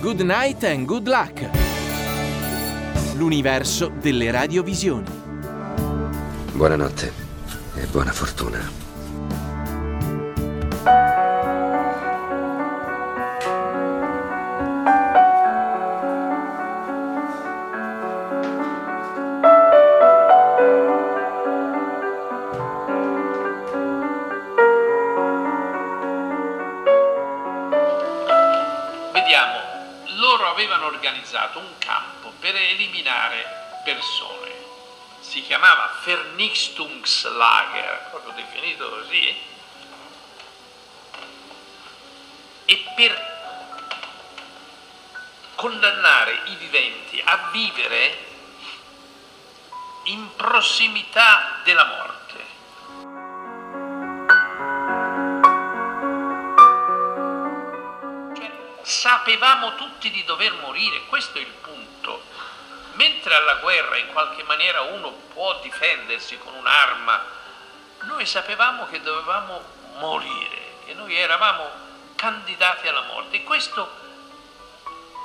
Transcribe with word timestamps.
Good 0.00 0.20
night 0.20 0.62
and 0.62 0.86
good 0.86 1.08
luck. 1.08 1.50
L'universo 3.16 3.88
delle 4.00 4.30
radiovisioni. 4.30 5.10
Buonanotte 6.52 7.12
e 7.74 7.84
buona 7.86 8.12
fortuna. 8.12 8.78
Organizzato 30.88 31.58
un 31.58 31.78
campo 31.78 32.32
per 32.40 32.54
eliminare 32.54 33.80
persone. 33.84 34.56
Si 35.20 35.42
chiamava 35.42 36.00
Vernichtungslager, 36.04 38.08
proprio 38.10 38.32
definito 38.32 38.88
così, 38.88 39.36
e 42.64 42.86
per 42.94 43.36
condannare 45.54 46.40
i 46.44 46.54
viventi 46.56 47.20
a 47.24 47.48
vivere 47.50 48.26
in 50.04 50.34
prossimità 50.36 51.60
della 51.64 51.84
morte. 51.84 52.07
Sapevamo 58.88 59.74
tutti 59.74 60.10
di 60.10 60.24
dover 60.24 60.54
morire, 60.54 61.04
questo 61.06 61.36
è 61.36 61.42
il 61.42 61.46
punto. 61.46 62.22
Mentre 62.92 63.34
alla 63.34 63.56
guerra 63.56 63.98
in 63.98 64.08
qualche 64.12 64.42
maniera 64.44 64.80
uno 64.80 65.10
può 65.10 65.60
difendersi 65.60 66.38
con 66.38 66.54
un'arma, 66.54 67.22
noi 68.00 68.24
sapevamo 68.24 68.86
che 68.88 69.02
dovevamo 69.02 69.62
morire, 69.98 70.76
che 70.86 70.94
noi 70.94 71.14
eravamo 71.14 71.70
candidati 72.16 72.88
alla 72.88 73.02
morte 73.02 73.36
e 73.36 73.44
questo 73.44 74.06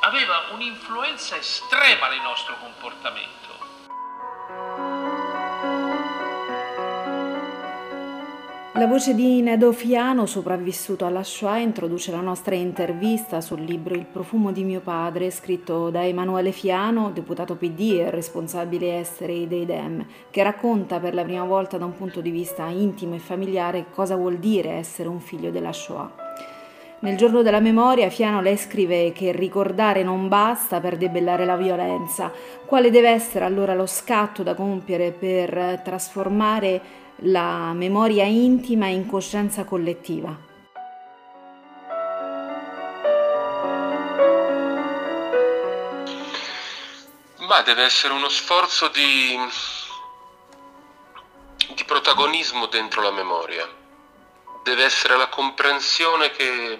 aveva 0.02 0.44
un'influenza 0.50 1.38
estrema 1.38 2.10
nel 2.10 2.20
nostro 2.20 2.58
comportamento. 2.58 3.53
La 8.76 8.88
voce 8.88 9.14
di 9.14 9.40
Nedo 9.44 9.72
Fiano, 9.72 10.26
sopravvissuto 10.26 11.06
alla 11.06 11.22
Shoah, 11.22 11.60
introduce 11.60 12.10
la 12.10 12.22
nostra 12.22 12.56
intervista 12.56 13.40
sul 13.40 13.62
libro 13.62 13.94
Il 13.94 14.08
profumo 14.08 14.52
di 14.52 14.64
mio 14.64 14.80
padre, 14.80 15.30
scritto 15.30 15.92
da 15.92 16.04
Emanuele 16.04 16.52
Fiano, 16.52 17.12
deputato 17.12 17.56
PD 17.56 18.00
e 18.00 18.10
responsabile 18.10 19.00
esteri 19.00 19.48
dei 19.48 19.68
Dem, 19.68 20.04
che 20.32 20.42
racconta 20.42 21.00
per 21.00 21.14
la 21.14 21.22
prima 21.22 21.44
volta 21.44 21.78
da 21.78 21.86
un 21.86 21.94
punto 21.94 22.20
di 22.20 22.32
vista 22.32 22.66
intimo 22.66 23.14
e 23.14 23.20
familiare 23.20 23.86
cosa 23.92 24.16
vuol 24.16 24.38
dire 24.38 24.72
essere 24.72 25.08
un 25.08 25.20
figlio 25.20 25.52
della 25.52 25.72
Shoah. 25.72 26.12
Nel 27.02 27.16
giorno 27.16 27.44
della 27.44 27.60
memoria 27.60 28.10
Fiano 28.10 28.42
le 28.42 28.58
scrive 28.58 29.12
che 29.12 29.34
ricordare 29.34 30.04
non 30.04 30.30
basta 30.30 30.80
per 30.80 30.98
debellare 30.98 31.46
la 31.46 31.58
violenza. 31.58 32.32
Quale 32.66 32.90
deve 32.90 33.10
essere 33.10 33.46
allora 33.46 33.76
lo 33.76 33.86
scatto 33.86 34.42
da 34.42 34.56
compiere 34.56 35.12
per 35.12 35.82
trasformare 35.84 37.02
la 37.18 37.74
memoria 37.74 38.26
intima 38.26 38.88
in 38.88 39.06
coscienza 39.08 39.64
collettiva. 39.64 40.52
Ma 47.40 47.62
deve 47.62 47.84
essere 47.84 48.14
uno 48.14 48.30
sforzo 48.30 48.88
di, 48.88 49.38
di 51.76 51.84
protagonismo 51.86 52.66
dentro 52.66 53.02
la 53.02 53.12
memoria. 53.12 53.70
Deve 54.64 54.84
essere 54.84 55.18
la 55.18 55.28
comprensione 55.28 56.32
che 56.32 56.80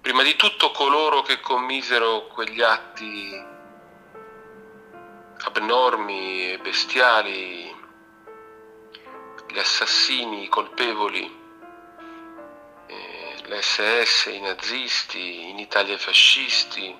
prima 0.00 0.22
di 0.22 0.34
tutto 0.36 0.70
coloro 0.70 1.22
che 1.22 1.40
commisero 1.40 2.26
quegli 2.28 2.62
atti 2.62 3.54
abnormi 5.44 6.52
e 6.52 6.58
bestiali 6.58 7.75
gli 9.56 9.60
assassini, 9.60 10.42
i 10.42 10.48
colpevoli, 10.48 11.24
eh, 12.88 13.36
l'SS, 13.46 14.26
i 14.26 14.40
nazisti, 14.40 15.48
in 15.48 15.58
Italia 15.58 15.94
i 15.94 15.98
fascisti, 15.98 16.94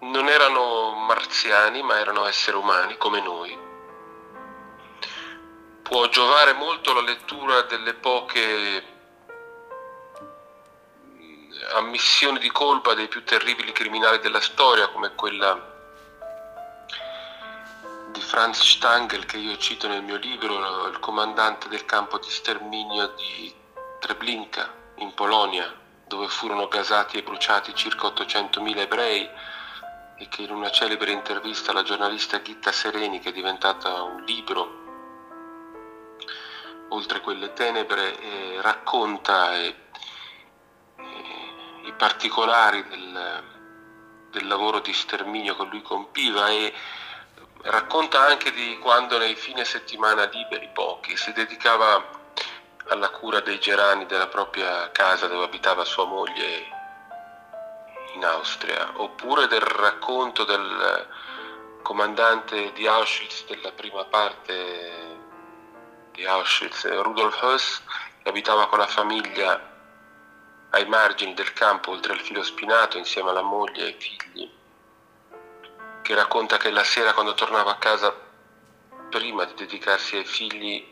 non 0.00 0.28
erano 0.28 0.90
marziani 1.06 1.80
ma 1.84 2.00
erano 2.00 2.26
esseri 2.26 2.56
umani 2.56 2.96
come 2.96 3.20
noi. 3.20 3.56
Può 5.82 6.08
giovare 6.08 6.54
molto 6.54 6.92
la 6.92 7.02
lettura 7.02 7.62
delle 7.62 7.94
poche 7.94 8.84
mm, 11.08 11.52
ammissioni 11.74 12.40
di 12.40 12.50
colpa 12.50 12.94
dei 12.94 13.06
più 13.06 13.22
terribili 13.22 13.70
criminali 13.70 14.18
della 14.18 14.40
storia 14.40 14.88
come 14.88 15.14
quella 15.14 15.73
Franz 18.20 18.60
Stangl, 18.62 19.24
che 19.26 19.36
io 19.36 19.56
cito 19.56 19.88
nel 19.88 20.02
mio 20.02 20.16
libro, 20.16 20.86
il 20.88 20.98
comandante 20.98 21.68
del 21.68 21.84
campo 21.84 22.18
di 22.18 22.30
sterminio 22.30 23.14
di 23.16 23.54
Treblinka, 24.00 24.82
in 24.96 25.14
Polonia, 25.14 25.72
dove 26.06 26.28
furono 26.28 26.68
gasati 26.68 27.18
e 27.18 27.22
bruciati 27.22 27.74
circa 27.74 28.08
800.000 28.08 28.78
ebrei 28.78 29.28
e 30.16 30.28
che 30.28 30.42
in 30.42 30.50
una 30.50 30.70
celebre 30.70 31.10
intervista 31.10 31.70
alla 31.70 31.82
giornalista 31.82 32.38
Ghitta 32.38 32.70
Sereni, 32.70 33.18
che 33.18 33.30
è 33.30 33.32
diventata 33.32 34.02
un 34.02 34.22
libro, 34.22 34.82
oltre 36.90 37.20
quelle 37.20 37.52
tenebre, 37.52 38.18
eh, 38.20 38.60
racconta 38.60 39.54
eh, 39.54 39.74
i 41.84 41.92
particolari 41.96 42.86
del, 42.88 43.42
del 44.30 44.46
lavoro 44.46 44.80
di 44.80 44.92
sterminio 44.92 45.56
che 45.56 45.64
lui 45.64 45.82
compiva 45.82 46.48
e 46.48 46.72
Racconta 47.66 48.20
anche 48.20 48.52
di 48.52 48.78
quando 48.78 49.16
nei 49.16 49.34
fine 49.36 49.64
settimana 49.64 50.24
liberi, 50.24 50.68
pochi, 50.70 51.16
si 51.16 51.32
dedicava 51.32 52.22
alla 52.88 53.08
cura 53.08 53.40
dei 53.40 53.58
gerani 53.58 54.04
della 54.04 54.26
propria 54.26 54.90
casa 54.90 55.28
dove 55.28 55.46
abitava 55.46 55.82
sua 55.86 56.04
moglie 56.04 56.66
in 58.16 58.22
Austria, 58.22 58.92
oppure 58.96 59.46
del 59.46 59.62
racconto 59.62 60.44
del 60.44 61.08
comandante 61.80 62.70
di 62.74 62.86
Auschwitz 62.86 63.46
della 63.46 63.72
prima 63.72 64.04
parte 64.04 65.22
di 66.12 66.26
Auschwitz, 66.26 66.86
Rudolf 67.00 67.40
Höss, 67.42 67.80
che 68.22 68.28
abitava 68.28 68.66
con 68.68 68.78
la 68.78 68.86
famiglia 68.86 69.58
ai 70.68 70.84
margini 70.84 71.32
del 71.32 71.54
campo 71.54 71.92
oltre 71.92 72.12
il 72.12 72.20
filo 72.20 72.42
spinato 72.42 72.98
insieme 72.98 73.30
alla 73.30 73.40
moglie 73.40 73.84
e 73.84 73.86
ai 73.86 73.96
figli 73.98 74.62
che 76.04 76.14
racconta 76.14 76.58
che 76.58 76.70
la 76.70 76.84
sera 76.84 77.14
quando 77.14 77.32
tornava 77.32 77.70
a 77.70 77.78
casa, 77.78 78.14
prima 79.08 79.46
di 79.46 79.54
dedicarsi 79.54 80.16
ai 80.16 80.26
figli, 80.26 80.86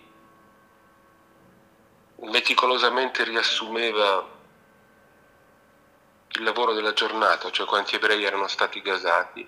meticolosamente 2.21 3.23
riassumeva 3.23 4.27
il 6.29 6.43
lavoro 6.43 6.73
della 6.73 6.95
giornata, 6.95 7.51
cioè 7.51 7.67
quanti 7.67 7.97
ebrei 7.97 8.25
erano 8.25 8.49
stati 8.49 8.81
gasati, 8.81 9.47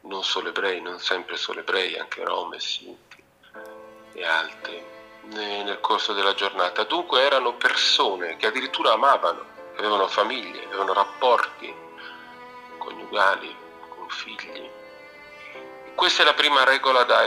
non 0.00 0.24
solo 0.24 0.48
ebrei, 0.48 0.80
non 0.80 0.98
sempre 0.98 1.36
solo 1.36 1.60
ebrei, 1.60 1.98
anche 1.98 2.24
rom 2.24 2.54
e 2.54 2.60
sinti 2.60 3.22
e 4.14 4.24
altri, 4.24 4.82
nel 5.24 5.78
corso 5.80 6.14
della 6.14 6.32
giornata. 6.32 6.84
Dunque 6.84 7.20
erano 7.20 7.52
persone 7.52 8.36
che 8.38 8.46
addirittura 8.46 8.92
amavano, 8.92 9.44
avevano 9.76 10.08
famiglie, 10.08 10.64
avevano 10.64 10.94
rapporti 10.94 11.74
coniugali, 12.78 13.68
figli. 14.10 14.69
Questa 15.94 16.22
è 16.22 16.24
la 16.24 16.34
prima 16.34 16.64
regola 16.64 17.04
da, 17.04 17.26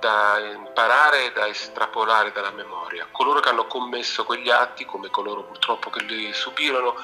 da 0.00 0.38
imparare 0.38 1.26
e 1.26 1.32
da 1.32 1.46
estrapolare 1.46 2.32
dalla 2.32 2.50
memoria. 2.50 3.06
Coloro 3.12 3.40
che 3.40 3.48
hanno 3.48 3.66
commesso 3.66 4.24
quegli 4.24 4.50
atti, 4.50 4.84
come 4.84 5.08
coloro 5.08 5.44
purtroppo 5.44 5.90
che 5.90 6.02
li 6.02 6.32
subirono, 6.32 6.94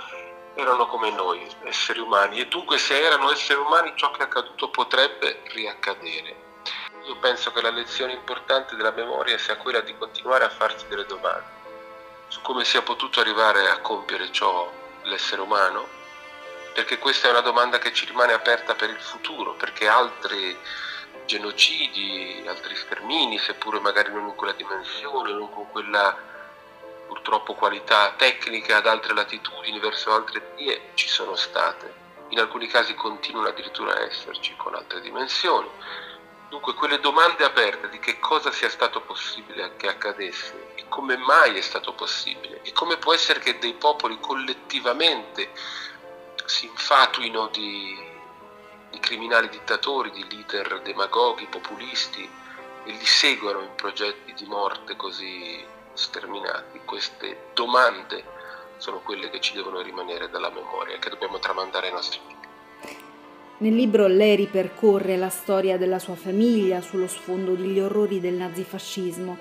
erano 0.55 0.87
come 0.87 1.11
noi, 1.11 1.47
esseri 1.65 2.01
umani, 2.01 2.41
e 2.41 2.47
dunque 2.47 2.79
se 2.79 3.01
erano 3.01 3.31
esseri 3.31 3.61
umani 3.61 3.93
ciò 3.97 4.11
che 4.11 4.21
è 4.21 4.25
accaduto 4.25 4.71
potrebbe 4.71 5.43
riaccadere. 5.47 6.43
Io 7.07 7.17
penso 7.17 7.53
che 7.53 7.61
la 7.61 7.71
lezione 7.71 8.13
importante 8.13 8.77
della 8.77 8.93
memoria 8.93 9.39
sia 9.39 9.57
quella 9.57 9.81
di 9.81 9.97
continuare 9.97 10.45
a 10.45 10.51
farsi 10.51 10.87
delle 10.89 11.07
domande 11.07 11.53
su 12.29 12.41
come 12.41 12.65
sia 12.65 12.83
potuto 12.83 13.21
arrivare 13.21 13.69
a 13.69 13.79
compiere 13.79 14.33
ciò 14.33 14.69
l'essere 15.03 15.41
umano 15.41 16.03
perché 16.75 16.99
questa 16.99 17.29
è 17.29 17.31
una 17.31 17.41
domanda 17.41 17.79
che 17.79 17.93
ci 17.93 18.05
rimane 18.05 18.33
aperta 18.33 18.75
per 18.75 18.91
il 18.91 19.01
futuro, 19.01 19.55
perché 19.55 19.87
altri 19.87 20.59
genocidi, 21.27 22.45
altri 22.47 22.75
stermini, 22.77 23.39
seppure 23.39 23.81
magari 23.81 24.13
non 24.13 24.29
in 24.29 24.35
quella 24.35 24.53
dimensione, 24.53 25.33
non 25.33 25.51
con 25.51 25.71
quella 25.71 26.17
purtroppo 27.07 27.55
qualità 27.55 28.15
tecniche 28.17 28.73
ad 28.73 28.87
altre 28.87 29.15
latitudini, 29.15 29.79
verso 29.79 30.13
altre 30.13 30.53
vie, 30.57 30.91
ci 30.95 31.09
sono 31.09 31.35
state. 31.37 32.03
In 32.29 32.39
alcuni 32.39 32.67
casi 32.67 32.95
continuano 32.95 33.49
addirittura 33.49 33.95
a 33.95 34.01
esserci 34.01 34.55
con 34.57 34.75
altre 34.75 35.01
dimensioni. 35.01 35.69
Dunque 36.49 36.75
quelle 36.75 37.01
domande 37.01 37.45
aperte 37.45 37.89
di 37.89 37.99
che 37.99 38.19
cosa 38.19 38.53
sia 38.53 38.69
stato 38.69 39.01
possibile 39.01 39.77
che 39.77 39.89
accadesse 39.89 40.73
e 40.75 40.85
come 40.89 41.17
mai 41.17 41.57
è 41.57 41.61
stato 41.61 41.93
possibile 41.95 42.61
e 42.63 42.73
come 42.73 42.97
può 42.97 43.13
essere 43.13 43.41
che 43.41 43.59
dei 43.59 43.75
popoli 43.75 44.19
collettivamente 44.21 45.51
si 46.45 46.67
infatuino 46.67 47.49
di, 47.49 48.14
di 48.95 49.01
criminali 49.01 49.49
dittatori, 49.49 50.13
di 50.13 50.25
leader 50.31 50.81
demagoghi, 50.83 51.49
populisti 51.51 52.23
e 52.85 52.91
li 52.93 53.05
seguono 53.05 53.61
in 53.63 53.75
progetti 53.75 54.33
di 54.35 54.47
morte 54.47 54.95
così 54.95 55.63
sterminati. 55.95 56.81
Queste 56.85 57.51
domande 57.55 58.23
sono 58.77 59.01
quelle 59.01 59.31
che 59.31 59.41
ci 59.41 59.53
devono 59.55 59.81
rimanere 59.81 60.31
dalla 60.31 60.51
memoria 60.51 60.99
che 60.99 61.11
dobbiamo 61.11 61.41
tramandare 61.41 61.89
ai 61.89 61.93
nostri 61.93 62.21
figli. 62.25 62.97
Nel 63.57 63.75
libro 63.75 64.07
lei 64.07 64.37
ripercorre 64.37 65.17
la 65.17 65.29
storia 65.29 65.77
della 65.77 65.99
sua 65.99 66.15
famiglia 66.15 66.81
sullo 66.81 67.09
sfondo 67.09 67.55
degli 67.55 67.81
orrori 67.81 68.21
del 68.21 68.35
nazifascismo. 68.35 69.37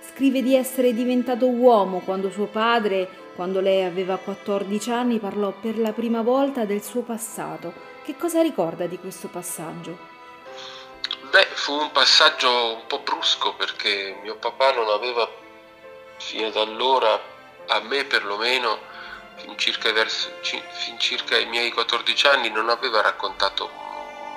Scrive 0.00 0.42
di 0.42 0.54
essere 0.54 0.92
diventato 0.92 1.46
uomo 1.48 2.00
quando 2.00 2.30
suo 2.30 2.46
padre, 2.46 3.08
quando 3.34 3.60
lei 3.60 3.84
aveva 3.84 4.16
14 4.16 4.90
anni, 4.90 5.18
parlò 5.18 5.52
per 5.52 5.78
la 5.78 5.92
prima 5.92 6.20
volta 6.20 6.64
del 6.66 6.82
suo 6.82 7.02
passato. 7.02 7.96
Che 8.08 8.16
cosa 8.16 8.40
ricorda 8.40 8.86
di 8.86 8.98
questo 8.98 9.28
passaggio? 9.28 9.98
Beh, 11.28 11.44
fu 11.52 11.74
un 11.74 11.92
passaggio 11.92 12.76
un 12.76 12.86
po' 12.86 13.00
brusco 13.00 13.52
perché 13.52 14.18
mio 14.22 14.36
papà 14.36 14.72
non 14.72 14.88
aveva 14.88 15.30
fino 16.16 16.46
ad 16.46 16.56
allora, 16.56 17.20
a 17.66 17.80
me 17.80 18.06
perlomeno, 18.06 18.78
fin 19.34 19.58
circa, 19.58 19.92
verso, 19.92 20.30
fin 20.40 20.98
circa 20.98 21.36
i 21.36 21.44
miei 21.44 21.70
14 21.70 22.26
anni, 22.28 22.48
non 22.48 22.70
aveva 22.70 23.02
raccontato 23.02 23.68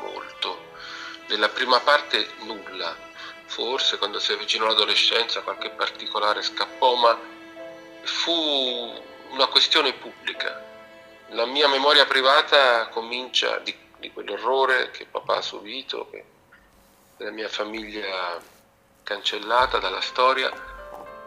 molto. 0.02 0.74
Nella 1.28 1.48
prima 1.48 1.80
parte 1.80 2.28
nulla, 2.40 2.94
forse 3.46 3.98
quando 3.98 4.20
si 4.20 4.34
avvicinò 4.34 4.66
all'adolescenza 4.66 5.44
qualche 5.44 5.70
particolare 5.70 6.42
scappò, 6.42 6.96
ma 6.96 7.18
fu 8.02 9.02
una 9.30 9.48
questione 9.48 9.94
pubblica. 9.94 10.71
La 11.34 11.46
mia 11.46 11.70
memoria 11.70 12.06
privata 12.06 12.90
comincia 12.90 13.60
di, 13.60 13.74
di 14.00 14.12
quell'orrore 14.12 14.92
che 14.92 15.06
papà 15.06 15.38
ha 15.38 15.42
subito, 15.42 16.10
che 16.10 16.26
la 17.18 17.32
mia 17.32 17.48
famiglia 17.48 18.38
cancellata 19.02 19.80
dalla 19.80 20.02
storia, 20.02 20.52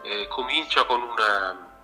eh, 0.03 0.27
comincia 0.27 0.85
con, 0.85 1.01
una, 1.01 1.75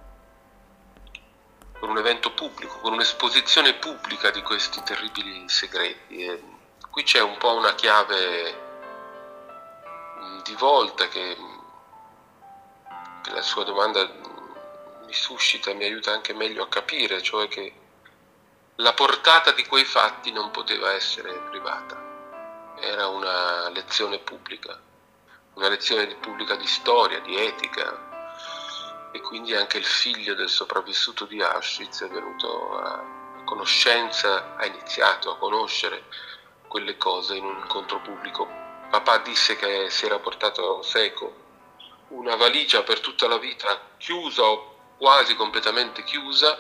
con, 1.80 1.90
un 1.90 1.98
evento 1.98 2.32
pubblico, 2.34 2.78
con 2.78 2.94
un'esposizione 2.94 3.74
pubblica 3.74 4.30
di 4.30 4.44
questi 4.44 4.84
terribili 4.84 5.50
segreti. 5.50 6.24
E 6.24 6.44
qui 6.92 7.02
c'è 7.02 7.22
un 7.22 7.38
po' 7.38 7.56
una 7.56 7.74
chiave 7.74 8.56
mm, 10.20 10.42
di 10.44 10.54
volta 10.54 11.08
che, 11.08 11.36
che 13.24 13.32
la 13.32 13.42
sua 13.42 13.64
domanda 13.64 14.08
mi 15.08 15.14
suscita, 15.14 15.74
mi 15.74 15.86
aiuta 15.86 16.12
anche 16.12 16.36
meglio 16.36 16.62
a 16.62 16.68
capire, 16.68 17.20
cioè 17.24 17.48
che 17.48 17.81
la 18.76 18.94
portata 18.94 19.52
di 19.52 19.66
quei 19.66 19.86
fatti 19.86 20.32
non 20.32 20.52
poteva 20.52 20.92
essere 20.94 21.32
privata 21.50 22.02
era 22.82 23.08
una 23.08 23.70
lezione 23.70 24.18
pubblica, 24.20 24.80
una 25.54 25.68
lezione 25.68 26.08
pubblica 26.16 26.56
di 26.56 26.66
storia, 26.66 27.20
di 27.20 27.36
etica 27.36 28.10
e 29.12 29.22
quindi 29.22 29.54
anche 29.56 29.78
il 29.78 29.86
figlio 29.86 30.34
del 30.34 30.50
sopravvissuto 30.50 31.26
di 31.26 31.42
Auschwitz 31.42 32.02
è 32.04 32.10
venuto 32.10 32.80
a 32.80 33.44
conoscenza, 33.46 34.56
ha 34.56 34.66
iniziato 34.66 35.32
a 35.32 35.38
conoscere 35.38 36.06
quelle 36.68 36.98
cose 36.98 37.36
in 37.36 37.46
un 37.46 37.58
incontro 37.58 38.00
pubblico. 38.02 38.48
Papà 38.90 39.20
disse 39.20 39.56
che 39.56 39.90
si 39.90 40.06
era 40.06 40.18
portato 40.18 40.82
seco 40.82 41.40
una 42.10 42.36
valigia 42.36 42.82
per 42.82 43.00
tutta 43.00 43.28
la 43.28 43.38
vita 43.38 43.80
chiusa 43.98 44.44
o 44.44 44.96
quasi 44.98 45.36
completamente 45.36 46.04
chiusa 46.04 46.58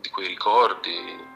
di 0.00 0.10
quei 0.10 0.26
ricordi, 0.26 1.28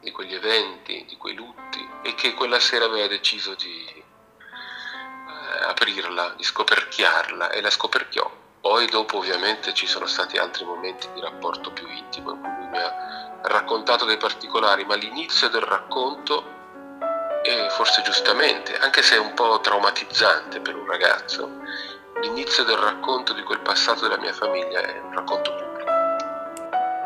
di 0.00 0.10
quegli 0.10 0.34
eventi, 0.34 1.04
di 1.08 1.16
quei 1.16 1.34
lutti 1.34 1.88
e 2.02 2.14
che 2.14 2.34
quella 2.34 2.60
sera 2.60 2.84
aveva 2.84 3.06
deciso 3.06 3.54
di 3.54 3.84
eh, 3.88 5.64
aprirla, 5.64 6.34
di 6.36 6.44
scoperchiarla 6.44 7.50
e 7.50 7.60
la 7.60 7.70
scoperchiò. 7.70 8.30
Poi 8.60 8.86
dopo 8.86 9.18
ovviamente 9.18 9.72
ci 9.74 9.86
sono 9.86 10.06
stati 10.06 10.38
altri 10.38 10.64
momenti 10.64 11.08
di 11.12 11.20
rapporto 11.20 11.72
più 11.72 11.88
intimo 11.88 12.32
in 12.32 12.40
cui 12.40 12.50
lui 12.56 12.66
mi 12.68 12.78
ha 12.78 13.38
raccontato 13.42 14.04
dei 14.04 14.16
particolari, 14.16 14.84
ma 14.84 14.96
l'inizio 14.96 15.48
del 15.48 15.62
racconto, 15.62 16.54
e 17.44 17.70
forse 17.70 18.02
giustamente, 18.02 18.76
anche 18.78 19.02
se 19.02 19.14
è 19.14 19.18
un 19.18 19.34
po' 19.34 19.60
traumatizzante 19.60 20.60
per 20.60 20.74
un 20.74 20.86
ragazzo, 20.86 21.48
l'inizio 22.20 22.64
del 22.64 22.76
racconto 22.76 23.32
di 23.34 23.42
quel 23.42 23.60
passato 23.60 24.00
della 24.00 24.18
mia 24.18 24.32
famiglia 24.32 24.80
è 24.80 25.00
un 25.00 25.12
racconto 25.12 25.50
pubblico. 25.50 25.65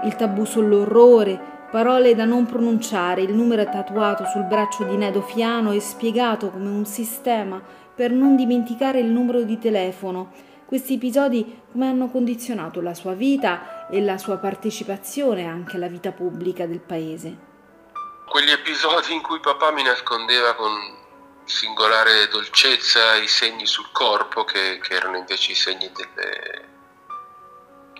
Il 0.02 0.17
tabù 0.17 0.44
sull'orrore, 0.44 1.58
Parole 1.70 2.17
da 2.17 2.25
non 2.25 2.47
pronunciare, 2.47 3.23
il 3.23 3.32
numero 3.32 3.62
tatuato 3.64 4.25
sul 4.26 4.43
braccio 4.43 4.82
di 4.82 4.97
Nedo 4.97 5.20
Fiano 5.20 5.70
e 5.70 5.81
spiegato 5.81 6.50
come 6.50 6.69
un 6.69 6.85
sistema 6.85 7.62
per 7.94 8.11
non 8.11 8.35
dimenticare 8.35 8.99
il 8.99 9.06
numero 9.06 9.43
di 9.43 9.56
telefono. 9.56 10.32
Questi 10.67 10.94
episodi 10.94 11.61
come 11.70 11.87
hanno 11.87 12.08
condizionato 12.11 12.81
la 12.81 12.94
sua 12.94 13.12
vita 13.12 13.88
e 13.88 14.02
la 14.02 14.19
sua 14.19 14.38
partecipazione 14.38 15.47
anche 15.47 15.76
alla 15.76 15.87
vita 15.87 16.11
pubblica 16.11 16.67
del 16.67 16.81
paese. 16.81 17.37
Quegli 18.26 18.50
episodi 18.50 19.12
in 19.12 19.23
cui 19.23 19.38
papà 19.38 19.70
mi 19.70 19.82
nascondeva 19.85 20.55
con 20.55 20.73
singolare 21.44 22.26
dolcezza 22.29 23.14
i 23.17 23.29
segni 23.29 23.67
sul 23.67 23.91
corpo 23.93 24.44
che, 24.44 24.81
che 24.82 24.94
erano 24.94 25.19
invece 25.19 25.53
i 25.53 25.56
segni 25.56 25.91
delle, 25.94 26.69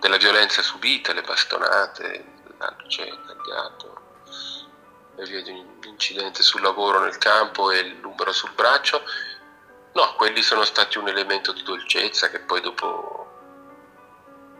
della 0.01 0.17
violenza 0.17 0.61
subita, 0.63 1.13
le 1.13 1.21
bastonate, 1.21 2.25
c'è 2.87 3.07
tagliato 3.07 4.01
per 5.15 5.27
via 5.27 5.41
di 5.43 5.51
un 5.51 5.79
incidente 5.85 6.41
sul 6.41 6.61
lavoro 6.61 6.99
nel 6.99 7.17
campo 7.17 7.71
e 7.71 7.79
il 7.79 7.95
numero 7.97 8.33
sul 8.33 8.51
braccio. 8.53 9.03
No, 9.93 10.15
quelli 10.15 10.41
sono 10.41 10.63
stati 10.63 10.97
un 10.97 11.07
elemento 11.07 11.51
di 11.51 11.61
dolcezza 11.61 12.29
che 12.29 12.39
poi 12.39 12.61
dopo 12.61 13.29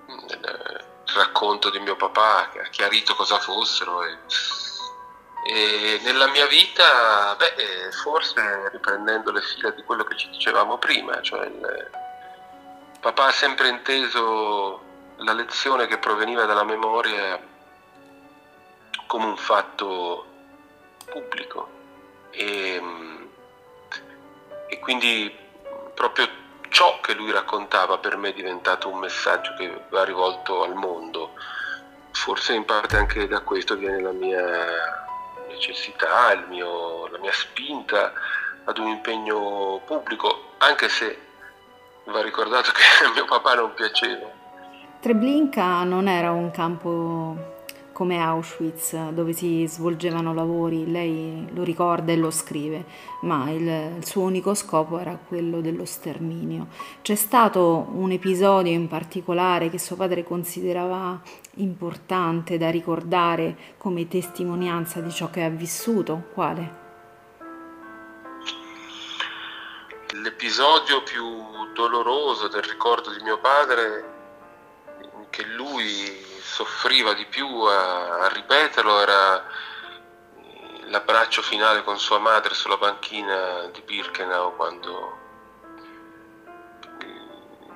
nel 0.07 0.85
racconto 1.15 1.69
di 1.71 1.79
mio 1.79 1.95
papà 1.95 2.51
ha 2.51 2.69
chiarito 2.69 3.15
cosa 3.15 3.39
fossero 3.39 4.03
e, 4.03 4.17
e 5.47 5.99
nella 6.03 6.27
mia 6.27 6.45
vita, 6.45 7.35
beh, 7.35 7.91
forse 8.03 8.69
riprendendo 8.71 9.31
le 9.31 9.41
fila 9.41 9.71
di 9.71 9.83
quello 9.83 10.03
che 10.03 10.15
ci 10.17 10.29
dicevamo 10.29 10.77
prima, 10.77 11.19
cioè 11.21 11.45
il, 11.45 11.89
papà 12.99 13.25
ha 13.25 13.31
sempre 13.31 13.69
inteso 13.69 14.90
la 15.23 15.33
lezione 15.33 15.87
che 15.87 15.97
proveniva 15.97 16.45
dalla 16.45 16.63
memoria 16.63 17.39
come 19.05 19.25
un 19.25 19.37
fatto 19.37 20.25
pubblico 21.05 21.69
e, 22.31 22.81
e 24.67 24.79
quindi 24.79 25.35
proprio 25.93 26.27
ciò 26.69 26.99
che 27.01 27.13
lui 27.13 27.31
raccontava 27.31 27.97
per 27.97 28.17
me 28.17 28.29
è 28.29 28.33
diventato 28.33 28.89
un 28.89 28.99
messaggio 28.99 29.53
che 29.55 29.83
va 29.89 30.03
rivolto 30.03 30.63
al 30.63 30.73
mondo. 30.73 31.33
Forse 32.11 32.53
in 32.53 32.65
parte 32.65 32.97
anche 32.97 33.27
da 33.27 33.41
questo 33.41 33.75
viene 33.75 34.01
la 34.01 34.11
mia 34.11 35.05
necessità, 35.49 36.33
mio, 36.47 37.07
la 37.07 37.17
mia 37.19 37.33
spinta 37.33 38.13
ad 38.63 38.77
un 38.77 38.87
impegno 38.87 39.81
pubblico, 39.85 40.53
anche 40.59 40.87
se 40.87 41.19
va 42.05 42.21
ricordato 42.21 42.71
che 42.73 43.05
a 43.05 43.11
mio 43.11 43.25
papà 43.25 43.55
non 43.55 43.73
piaceva. 43.73 44.40
Treblinka 45.01 45.83
non 45.83 46.07
era 46.07 46.29
un 46.29 46.51
campo 46.51 47.35
come 47.91 48.19
Auschwitz 48.19 49.09
dove 49.09 49.33
si 49.33 49.65
svolgevano 49.67 50.31
lavori, 50.31 50.91
lei 50.91 51.47
lo 51.55 51.63
ricorda 51.63 52.11
e 52.11 52.17
lo 52.17 52.29
scrive, 52.29 52.85
ma 53.21 53.49
il, 53.49 53.95
il, 53.97 54.05
suo 54.05 54.21
unico 54.21 54.53
scopo 54.53 54.99
era 54.99 55.17
quello 55.27 55.59
dello 55.59 55.85
sterminio. 55.85 56.67
C'è 57.01 57.15
stato 57.15 57.87
un 57.93 58.11
episodio 58.11 58.73
in 58.73 58.87
particolare 58.87 59.71
che 59.71 59.79
suo 59.79 59.95
padre 59.95 60.23
considerava 60.23 61.19
importante 61.55 62.59
da 62.59 62.69
ricordare 62.69 63.57
come 63.79 64.07
testimonianza 64.07 65.01
di 65.01 65.09
ciò 65.09 65.31
che 65.31 65.43
ha 65.43 65.49
vissuto? 65.49 66.25
Quale? 66.31 66.79
L'episodio 70.13 71.01
più 71.01 71.25
doloroso 71.73 72.47
del 72.49 72.61
ricordo 72.61 73.09
di 73.11 73.23
mio 73.23 73.39
padre 73.39 74.19
che 75.31 75.43
lui 75.43 76.23
soffriva 76.41 77.13
di 77.13 77.25
più 77.25 77.47
a, 77.47 78.25
a 78.25 78.27
ripeterlo 78.27 79.01
era 79.01 79.43
l'abbraccio 80.89 81.41
finale 81.41 81.83
con 81.83 81.97
sua 81.97 82.19
madre 82.19 82.53
sulla 82.53 82.77
panchina 82.77 83.65
di 83.71 83.81
Birkenau 83.81 84.55
quando 84.55 85.17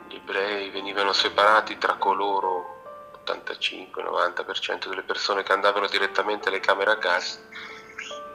gli 0.07 0.15
ebrei 0.15 0.69
venivano 0.69 1.13
separati 1.13 1.77
tra 1.77 1.95
coloro 1.95 2.83
85-90% 3.25 4.89
delle 4.89 5.03
persone 5.03 5.43
che 5.43 5.53
andavano 5.53 5.87
direttamente 5.87 6.49
alle 6.49 6.59
camere 6.59 6.91
a 6.91 6.95
gas 6.95 7.41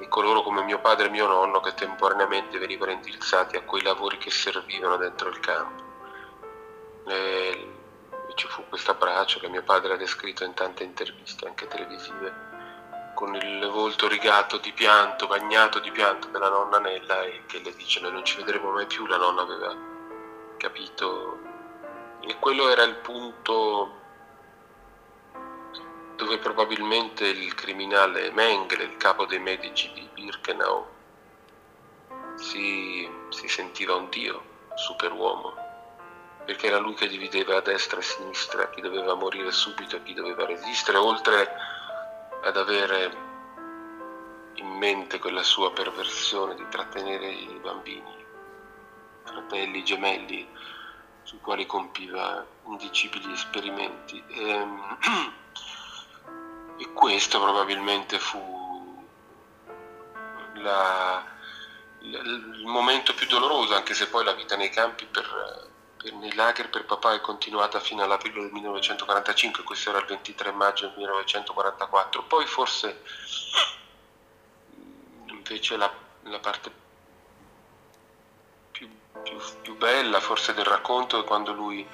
e 0.00 0.09
coloro 0.09 0.41
come 0.43 0.62
mio 0.62 0.81
padre 0.81 1.07
e 1.07 1.11
mio 1.11 1.27
nonno 1.27 1.61
che 1.61 1.75
temporaneamente 1.75 2.59
venivano 2.59 2.93
indirizzati 2.93 3.57
a 3.57 3.62
quei 3.62 3.83
lavori 3.83 4.17
che 4.17 4.31
servivano 4.31 4.97
dentro 4.97 5.29
il 5.29 5.39
campo. 5.41 5.89
Questo 8.80 8.96
abbraccio 8.96 9.40
che 9.40 9.49
mio 9.50 9.62
padre 9.62 9.92
ha 9.92 9.96
descritto 9.99 10.42
in 10.42 10.54
tante 10.54 10.84
interviste, 10.84 11.46
anche 11.46 11.68
televisive, 11.68 13.12
con 13.14 13.34
il 13.34 13.68
volto 13.68 14.08
rigato 14.08 14.56
di 14.56 14.72
pianto, 14.72 15.26
bagnato 15.26 15.80
di 15.80 15.90
pianto 15.90 16.28
della 16.28 16.49
nonna 16.49 16.78
Nella 16.78 17.20
e 17.25 17.42
che 17.44 17.60
le 17.60 17.75
dice 17.75 18.00
noi 18.00 18.12
non 18.12 18.25
ci 18.25 18.38
vedremo 18.38 18.70
mai 18.70 18.87
più, 18.87 19.04
la 19.04 19.18
nonna 19.18 19.42
aveva 19.42 19.76
capito. 20.56 21.38
E 22.22 22.38
quello 22.38 22.70
era 22.70 22.82
il 22.84 22.94
punto 22.94 23.99
dove 26.16 26.38
probabilmente 26.38 27.26
il 27.26 27.54
criminale 27.54 28.30
Mengele, 28.30 28.84
il 28.84 28.96
capo 28.96 29.26
dei 29.26 29.40
medici 29.40 29.92
di 29.92 30.08
Birkenau, 30.14 30.87
si, 32.37 33.06
si 33.28 33.46
sentiva 33.46 33.94
un 33.96 34.08
dio, 34.08 34.42
superuomo, 34.75 35.68
perché 36.50 36.66
era 36.66 36.78
lui 36.78 36.95
che 36.95 37.07
divideva 37.07 37.59
a 37.59 37.61
destra 37.61 37.99
e 37.99 38.00
a 38.00 38.02
sinistra 38.02 38.71
chi 38.71 38.80
doveva 38.80 39.14
morire 39.14 39.52
subito 39.52 39.95
e 39.95 40.02
chi 40.02 40.14
doveva 40.14 40.47
resistere, 40.47 40.99
oltre 40.99 41.49
ad 42.42 42.57
avere 42.57 43.16
in 44.54 44.66
mente 44.66 45.21
quella 45.21 45.45
sua 45.45 45.71
perversione 45.71 46.57
di 46.57 46.66
trattenere 46.69 47.28
i 47.28 47.57
bambini, 47.62 48.26
fratelli 49.23 49.85
gemelli, 49.85 50.45
sui 51.23 51.38
quali 51.38 51.66
compiva 51.66 52.45
indicibili 52.66 53.33
esperimenti. 53.33 54.21
E, 54.26 54.49
ehm, 54.49 54.99
e 56.78 56.92
questo 56.92 57.40
probabilmente 57.40 58.19
fu 58.19 59.07
la, 60.54 61.25
il 62.00 62.64
momento 62.64 63.14
più 63.14 63.28
doloroso, 63.28 63.76
anche 63.76 63.95
se 63.95 64.09
poi 64.09 64.25
la 64.25 64.33
vita 64.33 64.57
nei 64.57 64.71
campi 64.71 65.07
per 65.07 65.50
nei 66.12 66.35
lager 66.35 66.71
per 66.71 66.85
papà 66.85 67.14
è 67.14 67.21
continuata 67.21 67.78
fino 67.78 68.02
all'aprile 68.02 68.40
del 68.40 68.52
1945, 68.52 69.62
questo 69.62 69.90
era 69.90 69.99
il 69.99 70.07
23 70.07 70.50
maggio 70.52 70.87
del 70.87 70.97
1944. 70.97 72.23
Poi 72.25 72.47
forse 72.47 73.02
invece 75.26 75.76
la, 75.76 75.92
la 76.23 76.38
parte 76.38 76.73
più, 78.71 78.88
più, 79.23 79.38
più, 79.61 79.76
bella 79.76 80.21
forse 80.21 80.54
del 80.54 80.64
racconto 80.64 81.21
è 81.21 81.25
quando 81.25 81.52
lui 81.52 81.87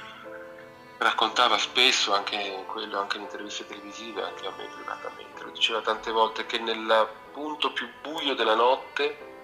raccontava 0.98 1.58
spesso, 1.58 2.14
anche 2.14 2.64
quello, 2.68 3.00
anche 3.00 3.16
in 3.16 3.24
interviste 3.24 3.66
televisive, 3.66 4.22
anche 4.22 4.46
a 4.46 4.52
me 4.56 4.66
privatamente, 4.66 5.42
lo 5.42 5.50
diceva 5.50 5.80
tante 5.80 6.10
volte 6.10 6.46
che 6.46 6.58
nel 6.58 7.08
punto 7.32 7.72
più 7.72 7.88
buio 8.00 8.34
della 8.34 8.54
notte, 8.54 9.34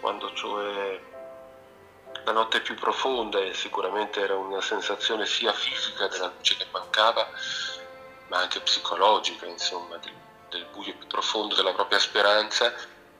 quando 0.00 0.32
cioè 0.34 1.00
la 2.24 2.32
notte 2.32 2.60
più 2.60 2.74
profonda 2.74 3.38
e 3.40 3.52
sicuramente 3.54 4.20
era 4.20 4.36
una 4.36 4.60
sensazione 4.60 5.26
sia 5.26 5.52
fisica 5.52 6.06
della 6.08 6.32
luce 6.36 6.56
che 6.56 6.66
mancava, 6.70 7.28
ma 8.28 8.38
anche 8.38 8.60
psicologica, 8.60 9.46
insomma, 9.46 9.96
del, 9.96 10.12
del 10.50 10.66
buio 10.72 10.94
più 10.96 11.06
profondo 11.06 11.54
della 11.54 11.72
propria 11.72 11.98
speranza, 11.98 12.72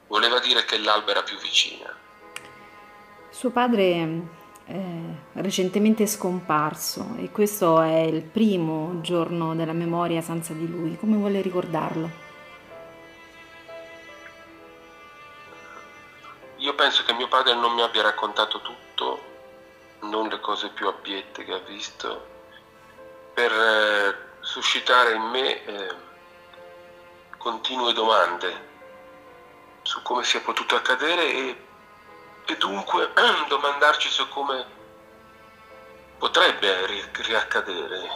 voleva 0.07 0.39
dire 0.39 0.65
che 0.65 0.79
l'alba 0.79 1.11
era 1.11 1.23
più 1.23 1.37
vicina. 1.39 1.95
Suo 3.31 3.51
padre 3.51 4.31
è 4.65 5.41
recentemente 5.41 6.07
scomparso 6.07 7.15
e 7.19 7.31
questo 7.31 7.81
è 7.81 8.01
il 8.01 8.23
primo 8.23 9.01
giorno 9.01 9.55
della 9.55 9.73
memoria 9.73 10.21
senza 10.21 10.53
di 10.53 10.69
lui. 10.69 10.97
Come 10.97 11.17
vuole 11.17 11.41
ricordarlo? 11.41 12.22
Padre 17.33 17.55
non 17.55 17.73
mi 17.73 17.81
abbia 17.81 18.03
raccontato 18.03 18.61
tutto, 18.61 19.23
non 20.01 20.29
le 20.29 20.39
cose 20.41 20.69
più 20.69 20.87
abiette 20.87 21.45
che 21.45 21.55
ha 21.55 21.59
visto, 21.61 22.27
per 23.33 23.51
eh, 23.51 24.17
suscitare 24.41 25.15
in 25.15 25.23
me 25.23 25.65
eh, 25.65 25.95
continue 27.39 27.95
domande 27.95 28.69
su 29.81 30.03
come 30.03 30.25
sia 30.25 30.43
potuto 30.43 30.75
accadere 30.77 31.23
e, 31.23 31.67
e 32.45 32.57
dunque 32.59 33.11
domandarci 33.49 34.11
su 34.11 34.29
come 34.29 34.67
potrebbe 36.19 36.85
riaccadere 37.13 38.11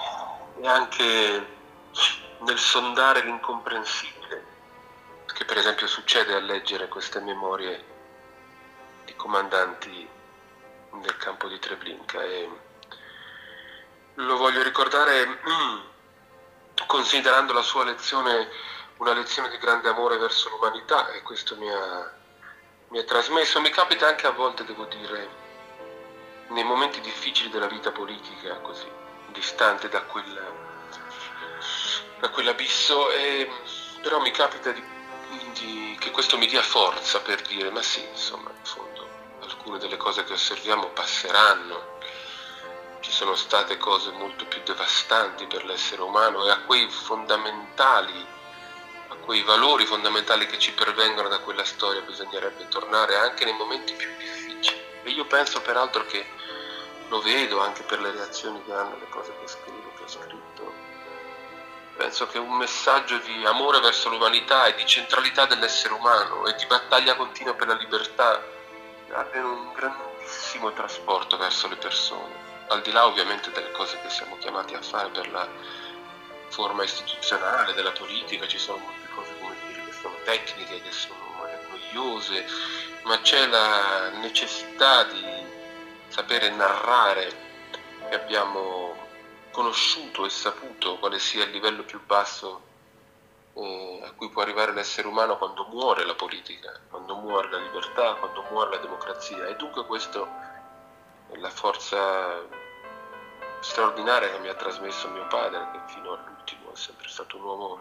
e 0.61 0.68
anche 0.68 1.56
nel 2.40 2.58
sondare 2.58 3.23
l'incomprensibile 3.23 4.44
che 5.25 5.46
per 5.46 5.56
esempio 5.56 5.87
succede 5.87 6.35
a 6.35 6.40
leggere 6.40 6.88
queste 6.88 7.18
memorie 7.20 7.95
di 9.06 9.16
comandanti 9.16 10.06
del 11.00 11.16
campo 11.16 11.48
di 11.48 11.58
Treblinka 11.58 12.22
e 12.22 12.50
lo 14.14 14.36
voglio 14.36 14.62
ricordare 14.62 15.40
considerando 16.86 17.54
la 17.54 17.62
sua 17.62 17.84
lezione 17.84 18.48
una 18.98 19.12
lezione 19.12 19.50
di 19.50 19.58
grande 19.58 19.88
amore 19.88 20.16
verso 20.16 20.48
l'umanità 20.48 21.10
e 21.10 21.22
questo 21.22 21.56
mi 21.56 21.70
ha, 21.70 22.12
mi 22.88 22.98
ha 22.98 23.04
trasmesso. 23.04 23.60
Mi 23.60 23.70
capita 23.70 24.06
anche 24.06 24.26
a 24.26 24.30
volte, 24.30 24.64
devo 24.64 24.84
dire, 24.84 25.28
nei 26.48 26.64
momenti 26.64 27.00
difficili 27.00 27.50
della 27.50 27.66
vita 27.66 27.90
politica, 27.90 28.56
così 28.60 28.88
distante 29.32 29.88
da, 29.88 30.02
quella, 30.02 30.40
da 32.20 32.30
quell'abisso, 32.30 33.10
e, 33.10 33.50
però 34.00 34.18
mi 34.20 34.30
capita 34.30 34.70
di, 34.70 34.82
di, 35.52 35.96
che 36.00 36.10
questo 36.10 36.38
mi 36.38 36.46
dia 36.46 36.62
forza 36.62 37.20
per 37.20 37.42
dire, 37.42 37.70
ma 37.70 37.82
sì, 37.82 38.02
insomma, 38.02 38.48
in 38.48 38.64
fondo 38.64 38.86
alcune 39.66 39.78
delle 39.78 39.96
cose 39.96 40.23
che 40.23 40.32
osserviamo 40.32 40.90
passeranno. 40.90 41.99
Ci 43.00 43.11
sono 43.11 43.35
state 43.35 43.76
cose 43.78 44.12
molto 44.12 44.46
più 44.46 44.61
devastanti 44.64 45.46
per 45.46 45.64
l'essere 45.64 46.02
umano 46.02 46.46
e 46.46 46.50
a 46.50 46.61
quei 46.61 46.88
fondamentali, 46.88 48.25
a 49.08 49.14
quei 49.16 49.42
valori 49.42 49.85
fondamentali 49.85 50.46
che 50.46 50.58
ci 50.58 50.73
pervengono 50.73 51.28
da 51.28 51.40
quella 51.40 51.64
storia 51.64 52.00
bisognerebbe 52.02 52.68
tornare 52.68 53.16
anche 53.16 53.44
nei 53.44 53.54
momenti 53.54 53.92
più 53.94 54.08
difficili. 54.16 54.80
E 55.02 55.11
io 55.11 55.25
penso 55.26 55.61
peraltro 55.61 56.06
che 56.06 56.25
lo 57.08 57.20
vedo 57.20 57.61
anche 57.61 57.82
per 57.82 58.00
le 58.00 58.12
reazioni 58.12 58.62
che 58.64 58.73
hanno 58.73 58.96
le 58.99 59.08
cose 59.08 59.35
che 59.40 59.49
scrivo, 59.49 59.92
che 59.96 60.02
ho 60.04 60.08
scritto. 60.08 60.75
Penso 61.96 62.28
che 62.28 62.38
un 62.38 62.56
messaggio 62.56 63.18
di 63.18 63.44
amore 63.44 63.80
verso 63.80 64.11
l'umanità 64.11 64.66
e 64.66 64.75
di 64.75 64.87
centralità 64.87 65.44
dell'essere 65.46 65.94
umano 65.94 66.46
e 66.46 66.54
di 66.54 66.66
battaglia 66.66 67.16
continua 67.16 67.54
per 67.54 67.68
la 67.68 67.75
libertà 67.75 68.54
abbiano 69.12 69.52
un 69.52 69.72
grandissimo 69.72 70.72
trasporto 70.72 71.36
verso 71.36 71.68
le 71.68 71.76
persone, 71.76 72.34
al 72.68 72.82
di 72.82 72.92
là 72.92 73.06
ovviamente 73.06 73.50
delle 73.50 73.70
cose 73.72 74.00
che 74.00 74.10
siamo 74.10 74.36
chiamati 74.38 74.75
a 74.75 74.82
fare 74.82 75.08
per 75.10 75.30
la 75.30 75.48
forma 76.48 76.84
istituzionale 76.84 77.75
della 77.75 77.92
politica, 77.92 78.46
ci 78.46 78.58
sono 78.58 78.78
molte 78.78 79.08
cose 79.14 79.34
dire 79.68 79.84
che 79.84 79.92
sono 79.92 80.16
tecniche, 80.25 80.82
che 80.82 80.92
sono 80.92 81.26
noiose, 81.96 82.46
ma 83.04 83.20
c'è 83.20 83.46
la 83.46 84.10
necessità 84.10 85.04
di 85.04 85.25
sapere 86.08 86.50
narrare 86.50 87.44
che 88.08 88.14
abbiamo 88.14 88.94
conosciuto 89.50 90.26
e 90.26 90.30
saputo 90.30 90.98
quale 90.98 91.18
sia 91.18 91.44
il 91.44 91.50
livello 91.50 91.82
più 91.82 92.04
basso 92.04 92.60
eh, 93.54 94.02
a 94.04 94.12
cui 94.12 94.28
può 94.28 94.42
arrivare 94.42 94.72
l'essere 94.72 95.08
umano 95.08 95.38
quando 95.38 95.66
muore 95.66 96.04
la 96.04 96.14
politica, 96.14 96.78
muore 97.26 97.50
la 97.50 97.59
libertà, 97.59 98.14
quando 98.14 98.45
muore 98.50 98.71
la 98.71 98.76
democrazia. 98.78 99.47
E 99.47 99.56
dunque 99.56 99.85
questa 99.85 100.21
è 101.28 101.37
la 101.37 101.50
forza 101.50 102.42
straordinaria 103.61 104.30
che 104.30 104.38
mi 104.38 104.49
ha 104.49 104.54
trasmesso 104.54 105.09
mio 105.09 105.26
padre, 105.26 105.68
che 105.73 105.80
fino 105.87 106.12
all'ultimo 106.12 106.73
è 106.73 106.76
sempre 106.76 107.09
stato 107.09 107.37
un 107.37 107.42
uomo 107.42 107.80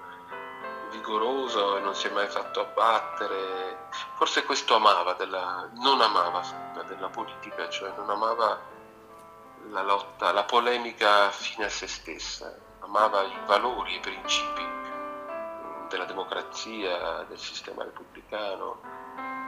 vigoroso 0.92 1.78
e 1.78 1.80
non 1.82 1.96
si 1.96 2.08
è 2.08 2.12
mai 2.12 2.28
fatto 2.28 2.62
abbattere. 2.62 3.88
Forse 4.16 4.44
questo 4.44 4.75
amava, 4.75 5.14
della, 5.14 5.70
non 5.74 6.02
amava 6.02 6.42
della 6.88 7.10
politica, 7.10 7.70
cioè 7.70 7.94
non 7.96 8.10
amava 8.10 8.60
la 9.70 9.84
lotta, 9.84 10.32
la 10.32 10.44
polemica 10.44 11.30
fine 11.30 11.66
a 11.66 11.70
se 11.70 11.88
stessa, 11.88 12.56
amava 12.82 13.24
i 13.24 13.38
valori, 13.46 13.96
i 13.96 14.00
principi 14.00 14.85
della 15.89 16.06
democrazia, 16.06 17.24
del 17.27 17.39
sistema 17.39 17.84
repubblicano, 17.84 18.80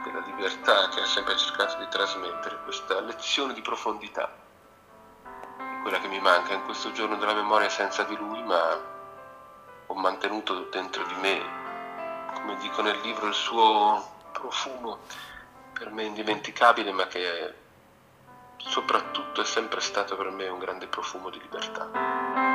della 0.04 0.20
libertà 0.20 0.88
che 0.88 1.00
ha 1.00 1.06
sempre 1.06 1.36
cercato 1.36 1.76
di 1.78 1.88
trasmettere, 1.88 2.58
questa 2.64 3.00
lezione 3.00 3.52
di 3.52 3.62
profondità, 3.62 4.30
quella 5.82 5.98
che 6.00 6.08
mi 6.08 6.20
manca 6.20 6.54
in 6.54 6.64
questo 6.64 6.92
giorno 6.92 7.16
della 7.16 7.34
memoria 7.34 7.68
senza 7.68 8.02
di 8.04 8.16
lui, 8.16 8.42
ma 8.42 8.96
ho 9.86 9.94
mantenuto 9.94 10.68
dentro 10.70 11.04
di 11.04 11.14
me, 11.14 11.42
come 12.34 12.56
dico 12.56 12.82
nel 12.82 12.98
libro, 13.00 13.26
il 13.26 13.34
suo 13.34 14.16
profumo 14.32 14.98
per 15.72 15.90
me 15.90 16.04
indimenticabile, 16.04 16.92
ma 16.92 17.06
che 17.06 17.54
soprattutto 18.58 19.40
è 19.40 19.44
sempre 19.44 19.80
stato 19.80 20.16
per 20.16 20.30
me 20.30 20.48
un 20.48 20.58
grande 20.58 20.86
profumo 20.86 21.30
di 21.30 21.40
libertà. 21.40 22.46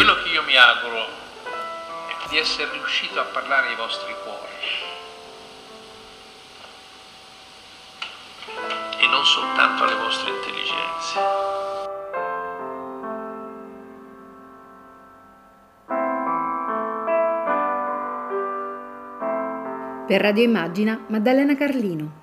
Quello 0.00 0.16
che 0.22 0.30
io 0.30 0.42
mi 0.44 0.56
auguro 0.56 1.04
è 1.44 2.28
di 2.30 2.38
essere 2.38 2.72
riuscito 2.72 3.20
a 3.20 3.24
parlare 3.24 3.68
ai 3.68 3.76
vostri 3.76 4.14
cuori 4.24 4.50
e 8.98 9.06
non 9.08 9.26
soltanto 9.26 9.84
alle 9.84 9.96
vostre 9.96 10.30
intelligenze. 10.30 11.18
Per 20.06 20.18
Radio 20.18 20.42
Immagina, 20.42 20.98
Maddalena 21.08 21.54
Carlino. 21.54 22.19